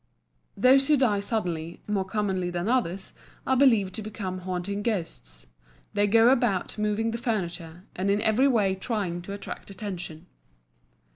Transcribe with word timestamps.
Those 0.57 0.87
who 0.87 0.97
die 0.97 1.19
suddenly, 1.19 1.79
more 1.87 2.03
commonly 2.05 2.49
than 2.49 2.67
others, 2.67 3.13
are 3.45 3.55
believed 3.55 3.93
to 3.93 4.01
become 4.01 4.39
haunting 4.39 4.81
Ghosts. 4.81 5.45
They 5.93 6.07
go 6.07 6.29
about 6.29 6.79
moving 6.79 7.11
the 7.11 7.19
furniture, 7.19 7.83
and 7.95 8.09
in 8.09 8.19
every 8.19 8.47
way 8.47 8.73
trying 8.73 9.21
to 9.21 9.33
attract 9.33 9.69
attention. 9.69 10.25